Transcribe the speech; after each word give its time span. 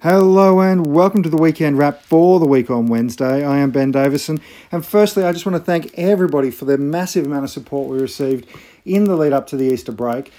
Hello 0.00 0.60
and 0.60 0.86
welcome 0.86 1.24
to 1.24 1.28
the 1.28 1.36
weekend 1.36 1.76
wrap 1.76 2.00
for 2.02 2.38
the 2.38 2.46
week 2.46 2.70
on 2.70 2.86
Wednesday. 2.86 3.44
I 3.44 3.58
am 3.58 3.72
Ben 3.72 3.90
Davison, 3.90 4.40
and 4.70 4.86
firstly, 4.86 5.24
I 5.24 5.32
just 5.32 5.44
want 5.44 5.56
to 5.56 5.64
thank 5.64 5.92
everybody 5.98 6.52
for 6.52 6.66
the 6.66 6.78
massive 6.78 7.26
amount 7.26 7.42
of 7.42 7.50
support 7.50 7.88
we 7.88 7.98
received 7.98 8.46
in 8.84 9.06
the 9.06 9.16
lead 9.16 9.32
up 9.32 9.48
to 9.48 9.56
the 9.56 9.64
Easter 9.64 9.90
break. 9.90 10.32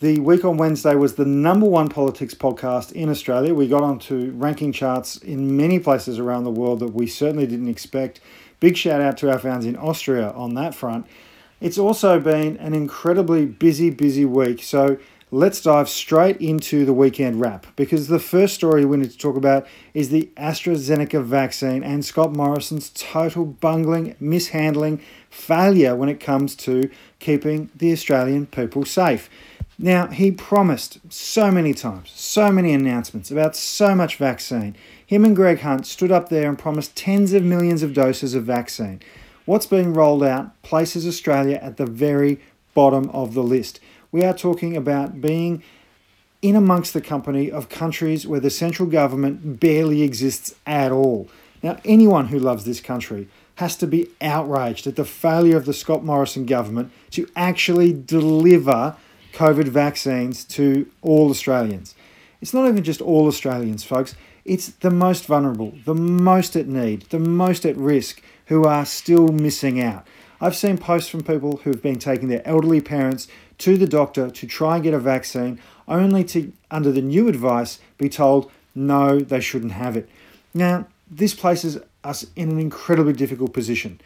The 0.00 0.20
week 0.20 0.44
on 0.44 0.58
Wednesday 0.58 0.94
was 0.96 1.14
the 1.14 1.24
number 1.24 1.64
one 1.64 1.88
politics 1.88 2.34
podcast 2.34 2.92
in 2.92 3.08
Australia. 3.08 3.54
We 3.54 3.68
got 3.68 3.82
onto 3.82 4.32
ranking 4.32 4.70
charts 4.70 5.16
in 5.16 5.56
many 5.56 5.78
places 5.78 6.18
around 6.18 6.44
the 6.44 6.50
world 6.50 6.80
that 6.80 6.92
we 6.92 7.06
certainly 7.06 7.46
didn't 7.46 7.68
expect. 7.68 8.20
Big 8.60 8.76
shout 8.76 9.00
out 9.00 9.16
to 9.16 9.32
our 9.32 9.38
fans 9.38 9.64
in 9.64 9.76
Austria 9.76 10.32
on 10.32 10.52
that 10.56 10.74
front. 10.74 11.06
It's 11.58 11.78
also 11.78 12.20
been 12.20 12.58
an 12.58 12.74
incredibly 12.74 13.46
busy, 13.46 13.88
busy 13.88 14.26
week. 14.26 14.62
So 14.62 14.98
let's 15.32 15.60
dive 15.60 15.88
straight 15.88 16.36
into 16.36 16.84
the 16.84 16.92
weekend 16.92 17.40
wrap 17.40 17.66
because 17.74 18.06
the 18.06 18.18
first 18.18 18.54
story 18.54 18.84
we 18.84 18.96
need 18.96 19.10
to 19.10 19.18
talk 19.18 19.36
about 19.36 19.66
is 19.92 20.10
the 20.10 20.30
AstraZeneca 20.36 21.22
vaccine 21.22 21.82
and 21.82 22.04
Scott 22.04 22.32
Morrison's 22.32 22.90
total 22.90 23.44
bungling, 23.44 24.14
mishandling, 24.20 25.00
failure 25.28 25.96
when 25.96 26.08
it 26.08 26.20
comes 26.20 26.54
to 26.54 26.88
keeping 27.18 27.70
the 27.74 27.92
Australian 27.92 28.46
people 28.46 28.84
safe. 28.84 29.28
Now, 29.78 30.06
he 30.06 30.30
promised 30.30 31.00
so 31.12 31.50
many 31.50 31.74
times, 31.74 32.10
so 32.14 32.50
many 32.50 32.72
announcements 32.72 33.30
about 33.30 33.56
so 33.56 33.94
much 33.94 34.16
vaccine. 34.16 34.76
Him 35.04 35.24
and 35.24 35.36
Greg 35.36 35.60
Hunt 35.60 35.86
stood 35.86 36.12
up 36.12 36.28
there 36.28 36.48
and 36.48 36.58
promised 36.58 36.96
tens 36.96 37.32
of 37.32 37.42
millions 37.42 37.82
of 37.82 37.92
doses 37.92 38.34
of 38.34 38.44
vaccine. 38.44 39.02
What's 39.44 39.66
being 39.66 39.92
rolled 39.92 40.22
out 40.22 40.60
places 40.62 41.06
Australia 41.06 41.58
at 41.60 41.76
the 41.76 41.84
very 41.84 42.40
bottom 42.76 43.10
of 43.10 43.34
the 43.34 43.42
list. 43.42 43.80
We 44.16 44.24
are 44.24 44.32
talking 44.32 44.78
about 44.78 45.20
being 45.20 45.62
in 46.40 46.56
amongst 46.56 46.94
the 46.94 47.02
company 47.02 47.50
of 47.50 47.68
countries 47.68 48.26
where 48.26 48.40
the 48.40 48.48
central 48.48 48.88
government 48.88 49.60
barely 49.60 50.00
exists 50.00 50.54
at 50.66 50.90
all. 50.90 51.28
Now, 51.62 51.76
anyone 51.84 52.28
who 52.28 52.38
loves 52.38 52.64
this 52.64 52.80
country 52.80 53.28
has 53.56 53.76
to 53.76 53.86
be 53.86 54.08
outraged 54.22 54.86
at 54.86 54.96
the 54.96 55.04
failure 55.04 55.58
of 55.58 55.66
the 55.66 55.74
Scott 55.74 56.02
Morrison 56.02 56.46
government 56.46 56.92
to 57.10 57.28
actually 57.36 57.92
deliver 57.92 58.96
COVID 59.34 59.68
vaccines 59.68 60.46
to 60.46 60.90
all 61.02 61.28
Australians. 61.28 61.94
It's 62.40 62.54
not 62.54 62.66
even 62.68 62.84
just 62.84 63.02
all 63.02 63.26
Australians, 63.26 63.84
folks. 63.84 64.16
It's 64.46 64.68
the 64.68 64.90
most 64.90 65.26
vulnerable, 65.26 65.74
the 65.84 65.94
most 65.94 66.56
at 66.56 66.66
need, 66.66 67.02
the 67.10 67.18
most 67.18 67.66
at 67.66 67.76
risk 67.76 68.22
who 68.46 68.64
are 68.64 68.86
still 68.86 69.28
missing 69.28 69.78
out. 69.78 70.06
I've 70.40 70.56
seen 70.56 70.78
posts 70.78 71.08
from 71.08 71.22
people 71.22 71.58
who 71.58 71.70
have 71.70 71.82
been 71.82 71.98
taking 71.98 72.28
their 72.28 72.46
elderly 72.46 72.80
parents 72.80 73.28
to 73.58 73.76
the 73.76 73.86
doctor 73.86 74.30
to 74.30 74.46
try 74.46 74.74
and 74.74 74.84
get 74.84 74.94
a 74.94 74.98
vaccine, 74.98 75.60
only 75.88 76.24
to, 76.24 76.52
under 76.70 76.92
the 76.92 77.02
new 77.02 77.28
advice, 77.28 77.78
be 77.98 78.08
told 78.08 78.50
no, 78.74 79.20
they 79.20 79.40
shouldn't 79.40 79.72
have 79.72 79.96
it. 79.96 80.08
Now, 80.52 80.86
this 81.10 81.34
places 81.34 81.78
us 82.04 82.26
in 82.36 82.50
an 82.50 82.58
incredibly 82.58 83.12
difficult 83.12 83.52
position. 83.52 84.00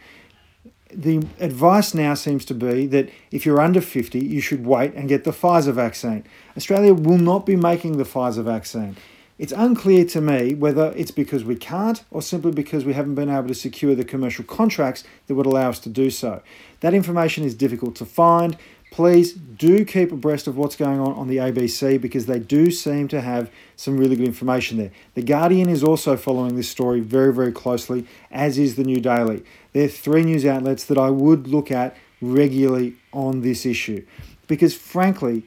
The 0.93 1.25
advice 1.39 1.95
now 1.95 2.15
seems 2.15 2.45
to 2.47 2.55
be 2.55 2.87
that 2.87 3.11
if 3.31 3.47
you're 3.47 3.61
under 3.61 3.81
50, 3.81 4.19
you 4.19 4.41
should 4.41 4.67
wait 4.67 4.95
and 4.95 5.09
get 5.09 5.25
the 5.25 5.31
Pfizer 5.31 5.73
vaccine. 5.73 6.25
Australia 6.57 6.95
will 6.95 7.19
not 7.19 7.47
be 7.47 7.57
making 7.57 7.97
the 7.97 8.05
Pfizer 8.05 8.45
vaccine. 8.45 8.97
It's 9.41 9.55
unclear 9.57 10.05
to 10.05 10.21
me 10.21 10.55
whether 10.55 10.93
it's 10.95 11.11
because 11.11 11.45
we 11.45 11.57
can't 11.57 12.05
or 12.11 12.21
simply 12.21 12.53
because 12.53 12.85
we 12.85 12.93
haven't 12.93 13.15
been 13.15 13.31
able 13.31 13.49
to 13.49 13.55
secure 13.55 13.95
the 13.95 14.05
commercial 14.05 14.45
contracts 14.45 15.03
that 15.27 15.35
would 15.35 15.47
allow 15.47 15.71
us 15.71 15.79
to 15.79 15.89
do 15.89 16.11
so. 16.11 16.43
That 16.81 16.93
information 16.93 17.45
is 17.45 17.55
difficult 17.55 17.97
to 17.97 18.05
find. 18.05 18.59
Please 18.91 19.33
do 19.33 19.87
keep 19.87 20.13
abreast 20.13 20.47
of 20.47 20.59
what's 20.59 20.77
going 20.77 21.01
on 21.01 21.15
on 21.15 21.27
the 21.27 21.39
ABC 21.39 21.99
because 21.99 22.27
they 22.27 22.39
do 22.39 22.71
seem 22.71 23.09
to 23.09 23.23
have 23.23 23.51
some 23.77 23.97
really 23.97 24.15
good 24.15 24.27
information 24.27 24.77
there. 24.77 24.91
The 25.15 25.23
Guardian 25.23 25.71
is 25.71 25.83
also 25.83 26.19
following 26.19 26.57
this 26.57 26.69
story 26.69 27.01
very, 27.01 27.33
very 27.33 27.53
closely, 27.53 28.07
as 28.31 28.59
is 28.59 28.77
the 28.77 28.85
New 28.85 29.01
Daily. 29.01 29.43
They're 29.73 29.89
three 29.89 30.23
news 30.23 30.45
outlets 30.45 30.85
that 30.85 30.99
I 30.99 31.09
would 31.09 31.49
look 31.49 31.71
at 31.71 31.97
regularly 32.21 32.97
on 33.11 33.41
this 33.41 33.65
issue 33.65 34.05
because, 34.49 34.75
frankly, 34.75 35.45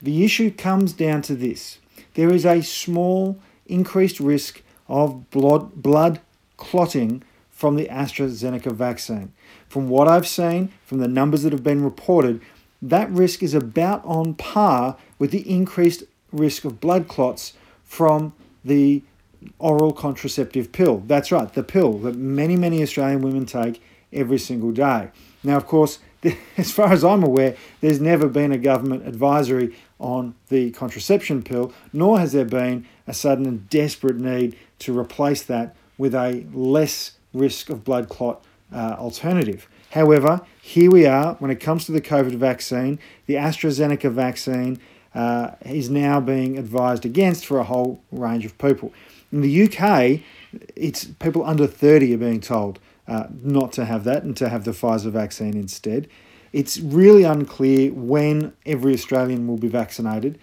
the 0.00 0.24
issue 0.24 0.50
comes 0.50 0.94
down 0.94 1.20
to 1.20 1.34
this 1.34 1.80
there 2.16 2.32
is 2.32 2.44
a 2.44 2.62
small 2.62 3.38
increased 3.66 4.20
risk 4.20 4.62
of 4.88 5.30
blood, 5.30 5.82
blood 5.82 6.20
clotting 6.56 7.22
from 7.50 7.76
the 7.76 7.86
AstraZeneca 7.86 8.72
vaccine. 8.72 9.32
From 9.68 9.88
what 9.88 10.08
I've 10.08 10.26
seen, 10.26 10.72
from 10.84 10.98
the 10.98 11.08
numbers 11.08 11.42
that 11.42 11.52
have 11.52 11.62
been 11.62 11.84
reported, 11.84 12.40
that 12.80 13.10
risk 13.10 13.42
is 13.42 13.54
about 13.54 14.04
on 14.04 14.34
par 14.34 14.96
with 15.18 15.30
the 15.30 15.48
increased 15.50 16.04
risk 16.32 16.64
of 16.64 16.80
blood 16.80 17.06
clots 17.06 17.52
from 17.84 18.32
the 18.64 19.02
oral 19.58 19.92
contraceptive 19.92 20.72
pill. 20.72 21.02
That's 21.06 21.30
right, 21.30 21.52
the 21.52 21.62
pill 21.62 21.98
that 21.98 22.16
many, 22.16 22.56
many 22.56 22.82
Australian 22.82 23.20
women 23.20 23.44
take 23.44 23.82
every 24.12 24.38
single 24.38 24.72
day. 24.72 25.10
Now, 25.44 25.56
of 25.56 25.66
course, 25.66 25.98
as 26.56 26.70
far 26.70 26.92
as 26.92 27.04
I'm 27.04 27.22
aware, 27.22 27.56
there's 27.80 28.00
never 28.00 28.28
been 28.28 28.52
a 28.52 28.58
government 28.58 29.06
advisory 29.06 29.76
on 29.98 30.34
the 30.48 30.70
contraception 30.72 31.42
pill, 31.42 31.72
nor 31.92 32.18
has 32.18 32.32
there 32.32 32.44
been 32.44 32.86
a 33.06 33.14
sudden 33.14 33.46
and 33.46 33.68
desperate 33.68 34.16
need 34.16 34.56
to 34.80 34.98
replace 34.98 35.42
that 35.44 35.74
with 35.98 36.14
a 36.14 36.44
less 36.52 37.12
risk 37.32 37.70
of 37.70 37.84
blood 37.84 38.08
clot 38.08 38.44
uh, 38.72 38.96
alternative. 38.98 39.68
However, 39.92 40.42
here 40.60 40.90
we 40.90 41.06
are 41.06 41.34
when 41.34 41.50
it 41.50 41.60
comes 41.60 41.86
to 41.86 41.92
the 41.92 42.00
COVID 42.00 42.34
vaccine. 42.34 42.98
The 43.26 43.34
AstraZeneca 43.34 44.10
vaccine 44.10 44.78
uh, 45.14 45.52
is 45.64 45.88
now 45.88 46.20
being 46.20 46.58
advised 46.58 47.06
against 47.06 47.46
for 47.46 47.58
a 47.58 47.64
whole 47.64 48.02
range 48.10 48.44
of 48.44 48.58
people. 48.58 48.92
In 49.32 49.40
the 49.40 49.64
UK, 49.64 50.20
it's 50.74 51.04
people 51.04 51.44
under 51.44 51.66
30 51.66 52.14
are 52.14 52.18
being 52.18 52.40
told 52.40 52.78
uh, 53.08 53.26
not 53.42 53.72
to 53.72 53.84
have 53.84 54.04
that 54.04 54.22
and 54.22 54.36
to 54.36 54.48
have 54.48 54.64
the 54.64 54.72
Pfizer 54.72 55.10
vaccine 55.10 55.56
instead. 55.56 56.08
It's 56.52 56.78
really 56.78 57.24
unclear 57.24 57.92
when 57.92 58.52
every 58.64 58.94
Australian 58.94 59.46
will 59.46 59.58
be 59.58 59.68
vaccinated. 59.68 60.38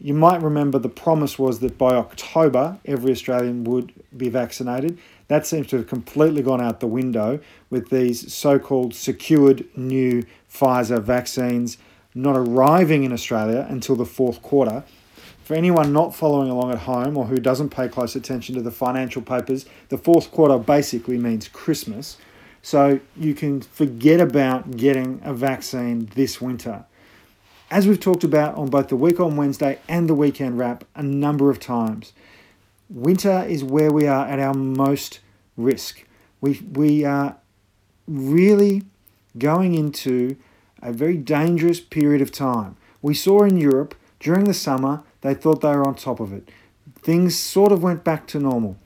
You 0.00 0.14
might 0.14 0.40
remember 0.42 0.78
the 0.78 0.88
promise 0.88 1.38
was 1.38 1.58
that 1.60 1.76
by 1.76 1.94
October, 1.94 2.78
every 2.84 3.10
Australian 3.10 3.64
would 3.64 3.92
be 4.16 4.28
vaccinated. 4.28 4.98
That 5.26 5.46
seems 5.46 5.66
to 5.68 5.76
have 5.78 5.88
completely 5.88 6.42
gone 6.42 6.60
out 6.60 6.80
the 6.80 6.86
window 6.86 7.40
with 7.68 7.90
these 7.90 8.32
so 8.32 8.58
called 8.58 8.94
secured 8.94 9.66
new 9.76 10.24
Pfizer 10.50 11.02
vaccines 11.02 11.78
not 12.14 12.36
arriving 12.36 13.04
in 13.04 13.12
Australia 13.12 13.66
until 13.68 13.96
the 13.96 14.06
fourth 14.06 14.42
quarter. 14.42 14.84
For 15.48 15.54
anyone 15.54 15.94
not 15.94 16.14
following 16.14 16.50
along 16.50 16.72
at 16.72 16.80
home 16.80 17.16
or 17.16 17.24
who 17.24 17.36
doesn't 17.36 17.70
pay 17.70 17.88
close 17.88 18.14
attention 18.14 18.54
to 18.56 18.60
the 18.60 18.70
financial 18.70 19.22
papers, 19.22 19.64
the 19.88 19.96
fourth 19.96 20.30
quarter 20.30 20.58
basically 20.58 21.16
means 21.16 21.48
Christmas. 21.48 22.18
So 22.60 23.00
you 23.16 23.32
can 23.32 23.62
forget 23.62 24.20
about 24.20 24.76
getting 24.76 25.22
a 25.24 25.32
vaccine 25.32 26.10
this 26.14 26.38
winter. 26.38 26.84
As 27.70 27.88
we've 27.88 27.98
talked 27.98 28.24
about 28.24 28.56
on 28.56 28.68
both 28.68 28.88
the 28.88 28.96
week 28.96 29.20
on 29.20 29.36
Wednesday 29.38 29.78
and 29.88 30.06
the 30.06 30.12
weekend 30.12 30.58
wrap 30.58 30.84
a 30.94 31.02
number 31.02 31.48
of 31.48 31.58
times, 31.58 32.12
winter 32.90 33.42
is 33.48 33.64
where 33.64 33.90
we 33.90 34.06
are 34.06 34.26
at 34.26 34.38
our 34.38 34.52
most 34.52 35.20
risk. 35.56 36.04
We, 36.42 36.60
we 36.74 37.06
are 37.06 37.38
really 38.06 38.82
going 39.38 39.74
into 39.74 40.36
a 40.82 40.92
very 40.92 41.16
dangerous 41.16 41.80
period 41.80 42.20
of 42.20 42.32
time. 42.32 42.76
We 43.00 43.14
saw 43.14 43.44
in 43.44 43.56
Europe 43.56 43.94
during 44.20 44.44
the 44.44 44.52
summer, 44.52 45.04
they 45.20 45.34
thought 45.34 45.60
they 45.60 45.68
were 45.68 45.86
on 45.86 45.94
top 45.94 46.20
of 46.20 46.32
it. 46.32 46.50
Things 47.02 47.38
sort 47.38 47.72
of 47.72 47.82
went 47.82 48.04
back 48.04 48.26
to 48.28 48.38
normal. 48.38 48.76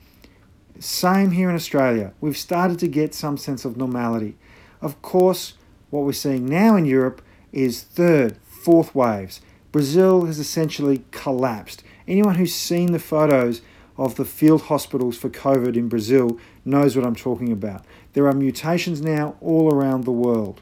Same 0.78 1.31
here 1.32 1.48
in 1.48 1.54
Australia. 1.54 2.12
We've 2.20 2.37
started 2.37 2.78
to 2.81 2.88
get 2.88 3.15
some 3.15 3.37
sense 3.37 3.65
of 3.65 3.76
normality. 3.76 4.37
Of 4.81 5.00
course, 5.03 5.54
what 5.91 6.04
we're 6.04 6.12
seeing 6.12 6.47
now 6.47 6.76
in 6.76 6.84
Europe 6.84 7.22
is 7.53 7.82
third, 7.82 8.37
fourth 8.38 8.94
waves. 8.94 9.41
Brazil 9.70 10.25
has 10.26 10.38
essentially 10.38 11.04
collapsed. 11.10 11.84
Anyone 12.09 12.34
who's 12.34 12.54
seen 12.54 12.93
the 12.93 12.99
photos 12.99 13.62
of 13.97 14.17
the 14.17 14.25
field 14.25 14.62
hospitals 14.62 15.17
for 15.17 15.28
COVID 15.28 15.76
in 15.76 15.88
Brazil 15.88 16.38
knows 16.64 16.96
what 16.96 17.06
I'm 17.06 17.14
talking 17.14 17.52
about. 17.52 17.85
There 18.14 18.26
are 18.26 18.32
mutations 18.32 19.00
now 19.00 19.37
all 19.40 19.73
around 19.73 20.05
the 20.05 20.12
world. 20.12 20.61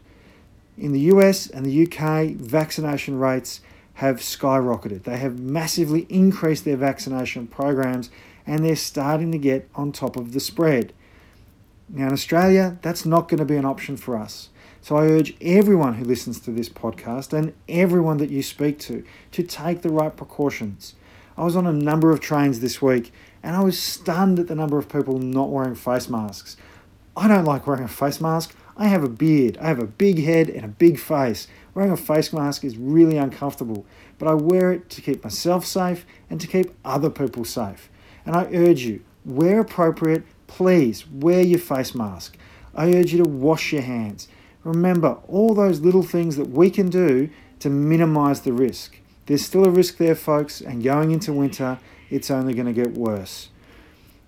In 0.76 0.92
the 0.92 1.00
US 1.12 1.46
and 1.48 1.64
the 1.64 1.86
UK, 1.86 2.36
vaccination 2.36 3.18
rates 3.18 3.60
have 4.00 4.16
skyrocketed. 4.16 5.02
They 5.02 5.18
have 5.18 5.38
massively 5.38 6.06
increased 6.08 6.64
their 6.64 6.78
vaccination 6.78 7.46
programs 7.46 8.08
and 8.46 8.64
they're 8.64 8.74
starting 8.74 9.30
to 9.32 9.36
get 9.36 9.68
on 9.74 9.92
top 9.92 10.16
of 10.16 10.32
the 10.32 10.40
spread. 10.40 10.94
Now, 11.86 12.06
in 12.06 12.14
Australia, 12.14 12.78
that's 12.80 13.04
not 13.04 13.28
going 13.28 13.40
to 13.40 13.44
be 13.44 13.56
an 13.56 13.66
option 13.66 13.98
for 13.98 14.16
us. 14.16 14.48
So 14.80 14.96
I 14.96 15.04
urge 15.04 15.36
everyone 15.42 15.94
who 15.94 16.06
listens 16.06 16.40
to 16.40 16.50
this 16.50 16.70
podcast 16.70 17.34
and 17.34 17.52
everyone 17.68 18.16
that 18.16 18.30
you 18.30 18.42
speak 18.42 18.78
to 18.80 19.04
to 19.32 19.42
take 19.42 19.82
the 19.82 19.90
right 19.90 20.16
precautions. 20.16 20.94
I 21.36 21.44
was 21.44 21.54
on 21.54 21.66
a 21.66 21.72
number 21.72 22.10
of 22.10 22.20
trains 22.20 22.60
this 22.60 22.80
week 22.80 23.12
and 23.42 23.54
I 23.54 23.60
was 23.60 23.78
stunned 23.78 24.38
at 24.38 24.48
the 24.48 24.54
number 24.54 24.78
of 24.78 24.88
people 24.88 25.18
not 25.18 25.50
wearing 25.50 25.74
face 25.74 26.08
masks. 26.08 26.56
I 27.14 27.28
don't 27.28 27.44
like 27.44 27.66
wearing 27.66 27.84
a 27.84 27.88
face 27.88 28.18
mask. 28.18 28.56
I 28.78 28.86
have 28.86 29.04
a 29.04 29.10
beard, 29.10 29.58
I 29.60 29.68
have 29.68 29.78
a 29.78 29.86
big 29.86 30.24
head 30.24 30.48
and 30.48 30.64
a 30.64 30.68
big 30.68 30.98
face. 30.98 31.48
Wearing 31.74 31.92
a 31.92 31.96
face 31.96 32.32
mask 32.32 32.64
is 32.64 32.76
really 32.76 33.16
uncomfortable, 33.16 33.86
but 34.18 34.28
I 34.28 34.34
wear 34.34 34.72
it 34.72 34.90
to 34.90 35.00
keep 35.00 35.22
myself 35.22 35.64
safe 35.64 36.04
and 36.28 36.40
to 36.40 36.46
keep 36.46 36.74
other 36.84 37.10
people 37.10 37.44
safe. 37.44 37.88
And 38.26 38.34
I 38.34 38.48
urge 38.52 38.82
you, 38.82 39.02
where 39.24 39.60
appropriate, 39.60 40.24
please 40.46 41.06
wear 41.08 41.42
your 41.42 41.58
face 41.58 41.94
mask. 41.94 42.36
I 42.74 42.92
urge 42.94 43.12
you 43.12 43.22
to 43.22 43.28
wash 43.28 43.72
your 43.72 43.82
hands. 43.82 44.28
Remember 44.64 45.18
all 45.28 45.54
those 45.54 45.80
little 45.80 46.02
things 46.02 46.36
that 46.36 46.50
we 46.50 46.70
can 46.70 46.90
do 46.90 47.30
to 47.60 47.70
minimize 47.70 48.40
the 48.42 48.52
risk. 48.52 48.98
There's 49.26 49.44
still 49.44 49.64
a 49.64 49.70
risk 49.70 49.96
there, 49.96 50.14
folks, 50.14 50.60
and 50.60 50.82
going 50.82 51.12
into 51.12 51.32
winter, 51.32 51.78
it's 52.10 52.30
only 52.30 52.52
going 52.52 52.66
to 52.66 52.72
get 52.72 52.94
worse. 52.94 53.48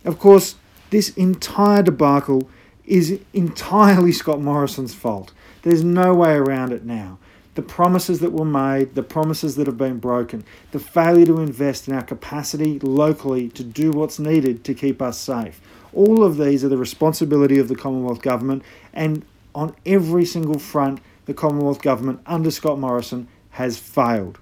Of 0.05 0.19
course, 0.19 0.55
this 0.91 1.11
entire 1.17 1.83
debacle 1.83 2.49
is 2.85 3.19
entirely 3.33 4.13
Scott 4.21 4.41
Morrison's 4.41 4.95
fault. 4.95 5.33
There's 5.63 5.83
no 5.83 6.15
way 6.15 6.35
around 6.35 6.73
it 6.73 6.85
now. 6.85 7.19
The 7.55 7.63
promises 7.63 8.21
that 8.21 8.33
were 8.33 8.47
made, 8.47 8.95
the 8.95 9.03
promises 9.03 9.57
that 9.57 9.67
have 9.67 9.77
been 9.77 9.99
broken, 9.99 10.45
the 10.71 10.79
failure 10.79 11.27
to 11.27 11.41
invest 11.41 11.87
in 11.87 11.95
our 11.95 12.03
capacity 12.03 12.79
locally 12.79 13.49
to 13.51 13.63
do 13.63 13.91
what's 13.91 14.19
needed 14.19 14.65
to 14.65 14.75
keep 14.75 15.03
us 15.03 15.19
safe. 15.19 15.61
All 15.93 16.25
of 16.25 16.39
these 16.39 16.65
are 16.65 16.71
the 16.71 16.79
responsibility 16.79 17.59
of 17.59 17.69
the 17.69 17.77
Commonwealth 17.77 18.23
Government, 18.23 18.63
and 18.95 19.25
on 19.55 19.75
every 19.85 20.25
single 20.25 20.59
front, 20.59 21.01
the 21.27 21.35
Commonwealth 21.35 21.83
Government 21.83 22.21
under 22.25 22.51
Scott 22.51 22.79
Morrison 22.79 23.29
has 23.51 23.79
failed. 23.79 24.39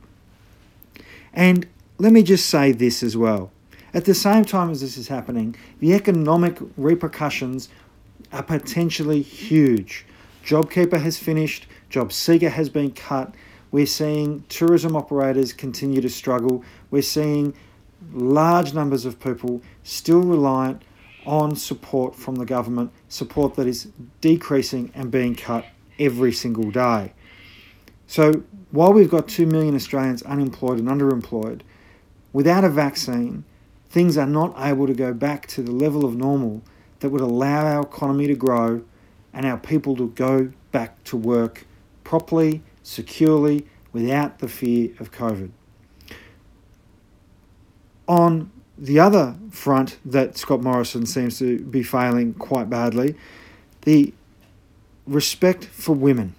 And 1.32 1.66
let 1.98 2.12
me 2.12 2.22
just 2.22 2.48
say 2.48 2.70
this 2.70 3.02
as 3.02 3.16
well. 3.16 3.50
At 3.92 4.04
the 4.04 4.14
same 4.14 4.44
time 4.44 4.70
as 4.70 4.80
this 4.80 4.96
is 4.96 5.08
happening, 5.08 5.56
the 5.80 5.94
economic 5.94 6.58
repercussions 6.76 7.68
are 8.32 8.42
potentially 8.44 9.20
huge. 9.22 10.06
JobKeeper 10.44 11.00
has 11.00 11.19
finished, 11.19 11.66
JobSeeker 11.90 12.50
has 12.50 12.69
been 12.69 12.92
cut. 12.92 13.34
We're 13.70 13.87
seeing 13.87 14.44
tourism 14.48 14.96
operators 14.96 15.52
continue 15.52 16.00
to 16.00 16.08
struggle. 16.08 16.64
We're 16.90 17.02
seeing 17.02 17.54
large 18.12 18.75
numbers 18.75 19.04
of 19.04 19.20
people 19.20 19.62
still 19.82 20.22
reliant 20.22 20.82
on 21.26 21.54
support 21.54 22.16
from 22.16 22.37
the 22.37 22.46
government, 22.46 22.90
support 23.08 23.54
that 23.54 23.66
is 23.66 23.88
decreasing 24.20 24.90
and 24.94 25.10
being 25.10 25.34
cut 25.34 25.66
every 25.98 26.32
single 26.32 26.70
day. 26.70 27.12
So 28.06 28.43
while 28.70 28.93
we've 28.93 29.10
got 29.10 29.28
2 29.28 29.46
million 29.46 29.75
Australians 29.75 30.22
unemployed 30.22 30.78
and 30.78 30.88
underemployed, 30.88 31.60
without 32.32 32.64
a 32.64 32.69
vaccine, 32.69 33.44
things 33.90 34.16
are 34.16 34.26
not 34.26 34.54
able 34.58 34.86
to 34.86 34.94
go 34.94 35.12
back 35.12 35.46
to 35.48 35.62
the 35.62 35.72
level 35.72 36.04
of 36.04 36.16
normal 36.16 36.62
that 37.00 37.10
would 37.10 37.20
allow 37.20 37.66
our 37.66 37.82
economy 37.82 38.26
to 38.26 38.34
grow 38.34 38.82
and 39.32 39.47
our 39.47 39.59
people 39.59 39.97
to 39.97 40.09
go 40.09 40.53
back 40.73 41.03
to 41.05 41.17
work 41.17 41.67
properly, 42.05 42.62
securely, 42.82 43.67
without 43.93 44.38
the 44.38 44.49
fear 44.49 44.91
of 44.99 45.11
COVID. 45.12 45.50
On 48.09 48.50
the 48.77 48.99
other 48.99 49.37
front 49.50 49.99
that 50.05 50.37
Scott 50.37 50.62
Morrison 50.62 51.06
seems 51.06 51.38
to 51.38 51.59
be 51.59 51.82
failing 51.82 52.35
quite 52.35 52.71
badly, 52.71 53.15
the 53.82 54.12
respect 55.06 55.65
for 55.65 55.94
women. 55.94 56.35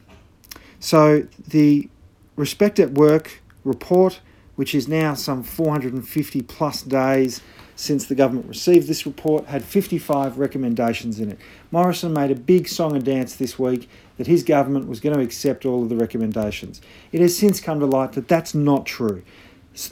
So 0.80 1.28
the 1.48 1.90
Respect 2.36 2.80
at 2.80 2.92
Work 2.92 3.42
report, 3.64 4.20
which 4.56 4.76
is 4.76 4.88
now 4.88 5.14
some 5.14 5.44
450 5.44 6.42
plus 6.44 6.82
days 6.82 7.42
since 7.76 8.06
the 8.06 8.16
government 8.16 8.48
received 8.48 8.88
this 8.88 9.06
report, 9.06 9.46
had 9.46 9.64
55 9.64 10.38
recommendations 10.38 11.20
in 11.20 11.32
it. 11.32 11.40
Morrison 11.72 12.14
made 12.14 12.30
a 12.30 12.36
big 12.36 12.68
song 12.68 12.96
and 12.96 13.04
dance 13.04 13.36
this 13.36 13.58
week 13.58 13.90
that 14.18 14.28
his 14.28 14.44
government 14.44 14.88
was 14.88 15.00
going 15.00 15.16
to 15.16 15.22
accept 15.22 15.66
all 15.66 15.82
of 15.82 15.90
the 15.90 15.96
recommendations. 15.96 16.80
It 17.12 17.22
has 17.22 17.36
since 17.36 17.60
come 17.60 17.80
to 17.80 17.86
light 17.88 18.12
that 18.14 18.28
that's 18.28 18.54
not 18.54 18.86
true 18.86 19.24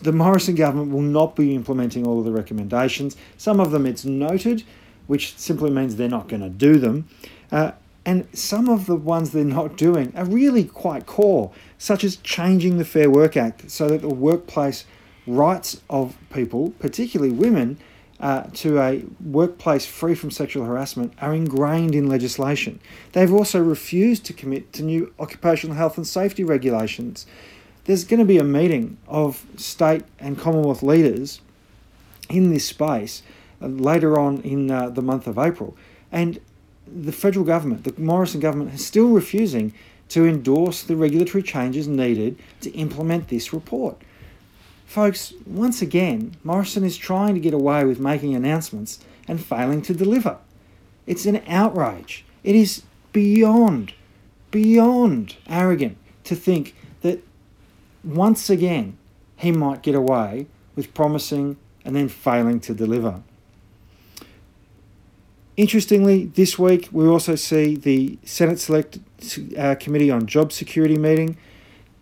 the 0.01 0.11
Morrison 0.11 0.55
government 0.55 0.91
will 0.91 1.01
not 1.01 1.35
be 1.35 1.55
implementing 1.55 2.05
all 2.05 2.19
of 2.19 2.25
the 2.25 2.31
recommendations. 2.31 3.15
Some 3.37 3.59
of 3.59 3.71
them 3.71 3.85
it's 3.85 4.03
noted, 4.03 4.63
which 5.07 5.37
simply 5.37 5.71
means 5.71 5.95
they're 5.95 6.09
not 6.09 6.27
going 6.27 6.41
to 6.41 6.49
do 6.49 6.77
them. 6.77 7.07
Uh, 7.51 7.71
and 8.09 8.27
some 8.33 8.69
of 8.69 8.87
the 8.87 8.95
ones 8.95 9.31
they're 9.31 9.43
not 9.43 9.77
doing 9.77 10.11
are 10.15 10.25
really 10.25 10.63
quite 10.63 11.05
core, 11.05 11.51
such 11.77 12.03
as 12.03 12.15
changing 12.17 12.77
the 12.79 12.85
Fair 12.85 13.09
Work 13.09 13.37
Act 13.37 13.69
so 13.69 13.87
that 13.87 14.01
the 14.01 14.09
workplace 14.09 14.85
rights 15.27 15.81
of 15.91 16.17
people, 16.31 16.71
particularly 16.79 17.31
women, 17.31 17.77
uh, 18.19 18.43
to 18.53 18.79
a 18.79 19.05
workplace 19.23 19.85
free 19.85 20.15
from 20.15 20.31
sexual 20.31 20.65
harassment 20.65 21.13
are 21.21 21.35
ingrained 21.35 21.93
in 21.93 22.09
legislation. 22.09 22.79
They've 23.11 23.31
also 23.31 23.61
refused 23.61 24.25
to 24.25 24.33
commit 24.33 24.73
to 24.73 24.83
new 24.83 25.13
occupational 25.19 25.75
health 25.75 25.95
and 25.95 26.07
safety 26.07 26.43
regulations 26.43 27.27
there's 27.89 28.03
going 28.03 28.19
to 28.19 28.25
be 28.25 28.37
a 28.37 28.43
meeting 28.43 28.97
of 29.07 29.43
state 29.57 30.03
and 30.19 30.37
Commonwealth 30.37 30.83
leaders 30.83 31.41
in 32.29 32.53
this 32.53 32.65
space 32.65 33.23
uh, 33.63 33.65
later 33.65 34.19
on 34.19 34.41
in 34.41 34.69
uh, 34.69 34.89
the 34.89 35.01
month 35.01 35.25
of 35.25 35.39
April. 35.39 35.75
And 36.11 36.39
the 36.93 37.11
federal 37.11 37.45
government, 37.45 37.83
the 37.83 38.01
Morrison 38.01 38.39
government, 38.39 38.73
is 38.73 38.85
still 38.85 39.09
refusing 39.09 39.73
to 40.09 40.25
endorse 40.25 40.83
the 40.83 40.95
regulatory 40.95 41.43
changes 41.43 41.87
needed 41.87 42.37
to 42.61 42.71
implement 42.71 43.27
this 43.27 43.53
report. 43.53 44.01
Folks, 44.85 45.33
once 45.45 45.81
again, 45.81 46.35
Morrison 46.43 46.83
is 46.83 46.97
trying 46.97 47.35
to 47.35 47.39
get 47.39 47.53
away 47.53 47.85
with 47.85 47.99
making 47.99 48.33
announcements 48.33 48.99
and 49.27 49.43
failing 49.43 49.83
to 49.83 49.93
deliver. 49.93 50.37
It's 51.05 51.27
an 51.27 51.43
outrage. 51.47 52.25
It 52.43 52.55
is 52.55 52.81
beyond, 53.13 53.93
beyond 54.49 55.35
arrogant 55.47 55.97
to 56.23 56.35
think 56.35 56.75
that 57.01 57.23
once 58.03 58.49
again, 58.49 58.97
he 59.35 59.51
might 59.51 59.83
get 59.83 59.95
away 59.95 60.47
with 60.75 60.93
promising 60.93 61.57
and 61.85 61.95
then 61.95 62.09
failing 62.09 62.59
to 62.61 62.73
deliver. 62.73 63.21
Interestingly, 65.59 66.23
this 66.23 66.57
week 66.57 66.87
we 66.89 67.05
also 67.05 67.35
see 67.35 67.75
the 67.75 68.17
Senate 68.23 68.61
Select 68.61 68.97
uh, 69.57 69.75
Committee 69.77 70.09
on 70.09 70.25
Job 70.25 70.53
Security 70.53 70.97
meeting. 70.97 71.35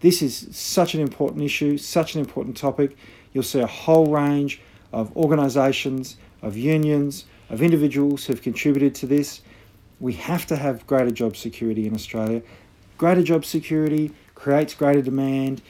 This 0.02 0.22
is 0.22 0.48
such 0.56 0.94
an 0.94 1.02
important 1.02 1.42
issue, 1.42 1.80
such 1.80 2.14
an 2.14 2.20
important 2.20 2.56
topic. 2.56 2.96
You'll 3.34 3.42
see 3.42 3.60
a 3.60 3.66
whole 3.66 4.12
range 4.14 4.62
of 4.94 5.12
organisations, 5.18 6.18
of 6.44 6.56
unions, 6.56 7.26
of 7.50 7.64
individuals 7.64 8.28
who've 8.28 8.44
contributed 8.44 8.94
to 8.94 9.08
this. 9.08 9.42
We 10.00 10.14
have 10.14 10.46
to 10.46 10.56
have 10.56 10.86
greater 10.86 11.10
job 11.10 11.36
security 11.36 11.88
in 11.88 11.96
Australia. 11.96 12.44
Greater 13.00 13.24
job 13.24 13.44
security 13.44 14.12
creates 14.36 14.76
greater 14.76 15.02
demand, 15.02 15.64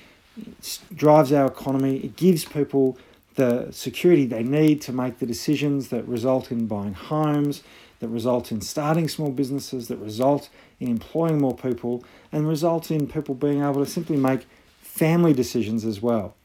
drives 0.93 1.31
our 1.31 1.47
economy, 1.47 1.99
it 1.99 2.17
gives 2.17 2.43
people 2.43 2.97
the 3.37 3.71
security 3.71 4.25
they 4.25 4.43
need 4.43 4.81
to 4.81 4.91
make 4.91 5.19
the 5.19 5.25
decisions 5.25 5.87
that 5.89 6.05
result 6.07 6.51
in 6.51 6.65
buying 6.67 6.93
homes, 6.93 7.63
that 7.99 8.07
result 8.09 8.51
in 8.51 8.61
starting 8.61 9.07
small 9.07 9.31
businesses, 9.31 9.87
that 9.87 9.97
result 9.97 10.49
in 10.79 10.87
employing 10.89 11.39
more 11.39 11.55
people, 11.55 12.03
and 12.31 12.47
result 12.47 12.91
in 12.91 13.07
people 13.07 13.35
being 13.35 13.61
able 13.61 13.85
to 13.85 13.89
simply 13.89 14.17
make 14.17 14.45
family 14.81 15.33
decisions 15.33 15.85
as 15.85 16.01
well. 16.01 16.35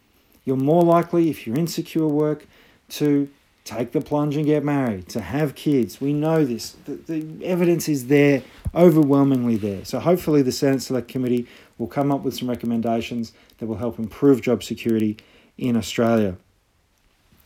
You're 0.44 0.56
more 0.56 0.82
likely, 0.82 1.30
if 1.30 1.46
you're 1.46 1.56
in 1.56 1.66
secure 1.66 2.08
work, 2.08 2.46
to 2.90 3.28
take 3.64 3.92
the 3.92 4.00
plunge 4.00 4.36
and 4.36 4.44
get 4.44 4.62
married, 4.62 5.08
to 5.08 5.20
have 5.20 5.54
kids. 5.54 6.00
We 6.00 6.12
know 6.12 6.44
this. 6.44 6.76
The, 6.84 6.94
the 6.94 7.44
evidence 7.46 7.88
is 7.88 8.08
there, 8.08 8.42
overwhelmingly 8.74 9.56
there. 9.56 9.84
So 9.84 9.98
hopefully 9.98 10.42
the 10.42 10.52
Senate 10.52 10.82
Select 10.82 11.08
Committee 11.08 11.46
will 11.78 11.86
come 11.86 12.12
up 12.12 12.22
with 12.22 12.34
some 12.34 12.50
recommendations 12.50 13.32
that 13.58 13.66
will 13.66 13.76
help 13.76 13.98
improve 13.98 14.42
job 14.42 14.62
security 14.62 15.16
in 15.56 15.76
Australia. 15.76 16.36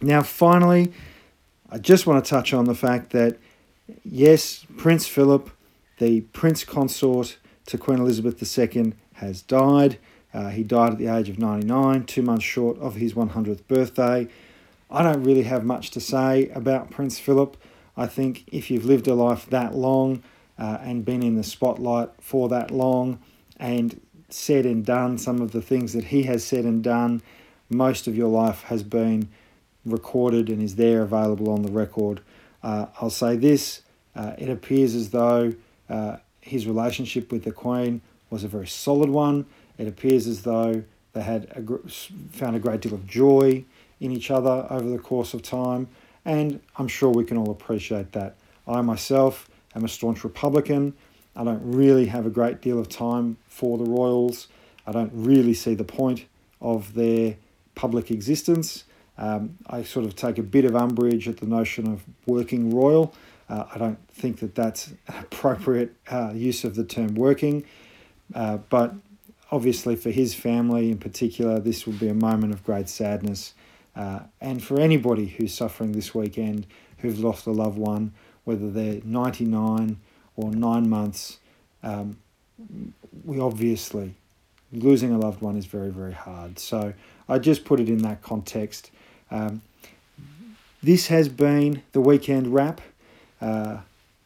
Now, 0.00 0.22
finally, 0.22 0.92
I 1.70 1.78
just 1.78 2.06
want 2.06 2.24
to 2.24 2.28
touch 2.28 2.52
on 2.52 2.66
the 2.66 2.74
fact 2.74 3.10
that 3.10 3.38
yes, 4.04 4.66
Prince 4.76 5.06
Philip, 5.06 5.50
the 5.98 6.20
Prince 6.20 6.64
Consort 6.64 7.38
to 7.66 7.78
Queen 7.78 7.98
Elizabeth 7.98 8.58
II, 8.58 8.92
has 9.14 9.42
died. 9.42 9.98
Uh, 10.34 10.50
he 10.50 10.62
died 10.62 10.92
at 10.92 10.98
the 10.98 11.06
age 11.06 11.28
of 11.28 11.38
99, 11.38 12.04
two 12.04 12.22
months 12.22 12.44
short 12.44 12.78
of 12.78 12.96
his 12.96 13.14
100th 13.14 13.66
birthday. 13.66 14.28
I 14.90 15.02
don't 15.02 15.24
really 15.24 15.44
have 15.44 15.64
much 15.64 15.90
to 15.92 16.00
say 16.00 16.48
about 16.50 16.90
Prince 16.90 17.18
Philip. 17.18 17.56
I 17.96 18.06
think 18.06 18.44
if 18.52 18.70
you've 18.70 18.84
lived 18.84 19.08
a 19.08 19.14
life 19.14 19.46
that 19.46 19.74
long 19.74 20.22
uh, 20.58 20.78
and 20.82 21.04
been 21.04 21.22
in 21.22 21.36
the 21.36 21.42
spotlight 21.42 22.10
for 22.20 22.48
that 22.50 22.70
long 22.70 23.18
and 23.56 24.00
said 24.28 24.66
and 24.66 24.84
done 24.84 25.16
some 25.16 25.40
of 25.40 25.52
the 25.52 25.62
things 25.62 25.94
that 25.94 26.04
he 26.04 26.24
has 26.24 26.44
said 26.44 26.64
and 26.64 26.84
done, 26.84 27.22
most 27.70 28.06
of 28.06 28.14
your 28.14 28.28
life 28.28 28.62
has 28.64 28.82
been 28.82 29.28
recorded 29.86 30.48
and 30.48 30.62
is 30.62 30.76
there 30.76 31.02
available 31.02 31.50
on 31.50 31.62
the 31.62 31.70
record. 31.70 32.20
Uh, 32.62 32.86
I'll 33.00 33.10
say 33.10 33.36
this 33.36 33.82
uh, 34.14 34.32
it 34.38 34.48
appears 34.48 34.94
as 34.94 35.10
though 35.10 35.52
uh, 35.88 36.16
his 36.40 36.66
relationship 36.66 37.30
with 37.30 37.44
the 37.44 37.52
Queen 37.52 38.00
was 38.30 38.44
a 38.44 38.48
very 38.48 38.66
solid 38.66 39.10
one. 39.10 39.46
It 39.78 39.86
appears 39.86 40.26
as 40.26 40.42
though 40.42 40.82
they 41.12 41.22
had 41.22 41.44
a, 41.50 41.88
found 42.30 42.56
a 42.56 42.58
great 42.58 42.80
deal 42.80 42.94
of 42.94 43.06
joy 43.06 43.64
in 44.00 44.12
each 44.12 44.30
other 44.30 44.66
over 44.70 44.88
the 44.88 44.98
course 44.98 45.34
of 45.34 45.42
time, 45.42 45.88
and 46.24 46.60
I'm 46.76 46.88
sure 46.88 47.10
we 47.10 47.24
can 47.24 47.36
all 47.36 47.50
appreciate 47.50 48.12
that. 48.12 48.36
I 48.66 48.80
myself 48.80 49.48
am 49.74 49.84
a 49.84 49.88
staunch 49.88 50.24
Republican. 50.24 50.94
I 51.34 51.44
don't 51.44 51.62
really 51.62 52.06
have 52.06 52.26
a 52.26 52.30
great 52.30 52.60
deal 52.62 52.78
of 52.78 52.88
time 52.88 53.36
for 53.48 53.78
the 53.78 53.84
Royals. 53.84 54.48
I 54.86 54.92
don't 54.92 55.12
really 55.12 55.54
see 55.54 55.74
the 55.74 55.84
point 55.84 56.24
of 56.60 56.94
their 56.94 57.36
public 57.74 58.10
existence. 58.10 58.84
Um, 59.18 59.58
I 59.66 59.82
sort 59.82 60.04
of 60.04 60.14
take 60.14 60.38
a 60.38 60.42
bit 60.42 60.64
of 60.64 60.76
umbrage 60.76 61.28
at 61.28 61.38
the 61.38 61.46
notion 61.46 61.90
of 61.90 62.02
working 62.26 62.70
royal. 62.70 63.14
Uh, 63.48 63.64
I 63.74 63.78
don't 63.78 63.98
think 64.10 64.40
that 64.40 64.54
that's 64.54 64.92
appropriate 65.08 65.94
uh, 66.10 66.32
use 66.34 66.64
of 66.64 66.74
the 66.74 66.84
term 66.84 67.14
working, 67.14 67.64
uh, 68.34 68.58
but 68.68 68.94
obviously 69.50 69.96
for 69.96 70.10
his 70.10 70.34
family 70.34 70.90
in 70.90 70.98
particular, 70.98 71.60
this 71.60 71.86
will 71.86 71.94
be 71.94 72.08
a 72.08 72.14
moment 72.14 72.52
of 72.52 72.64
great 72.64 72.88
sadness. 72.88 73.54
Uh, 73.94 74.20
and 74.40 74.62
for 74.62 74.80
anybody 74.80 75.26
who's 75.26 75.54
suffering 75.54 75.92
this 75.92 76.14
weekend, 76.14 76.66
who've 76.98 77.18
lost 77.18 77.46
a 77.46 77.50
loved 77.50 77.78
one, 77.78 78.12
whether 78.44 78.70
they're 78.70 79.00
99 79.04 79.98
or 80.36 80.50
nine 80.50 80.88
months, 80.88 81.38
um, 81.82 82.18
we 83.24 83.40
obviously, 83.40 84.14
losing 84.72 85.12
a 85.12 85.18
loved 85.18 85.40
one 85.40 85.56
is 85.56 85.66
very, 85.66 85.90
very 85.90 86.12
hard. 86.12 86.58
So 86.58 86.92
I 87.28 87.38
just 87.38 87.64
put 87.64 87.80
it 87.80 87.88
in 87.88 87.98
that 87.98 88.22
context. 88.22 88.90
Um, 89.30 89.62
this 90.82 91.08
has 91.08 91.28
been 91.28 91.82
the 91.92 92.00
weekend 92.00 92.54
wrap. 92.54 92.80
Uh, 93.40 93.78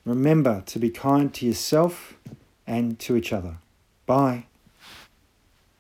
remember 0.05 0.63
to 0.67 0.79
be 0.79 0.91
kind 0.91 1.33
to 1.35 1.47
yourself 1.47 2.15
and 2.67 2.99
to 3.01 3.17
each 3.17 3.33
other. 3.33 3.57
Bye. 4.07 4.45